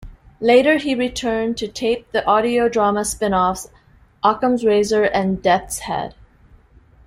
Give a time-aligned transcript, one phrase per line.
[0.39, 3.69] Later he returned to tape the audio drama spin-offs
[4.23, 6.15] "Occam's Razor" and "Death's Head".